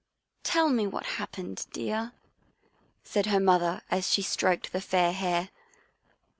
"Tell 0.43 0.69
me 0.69 0.87
what 0.87 1.05
happened, 1.21 1.67
dear," 1.71 2.13
said 3.03 3.27
her 3.27 3.39
mother, 3.39 3.83
as 3.91 4.09
she 4.09 4.23
stroked 4.23 4.73
the 4.73 4.81
fair 4.81 5.11
hair. 5.13 5.49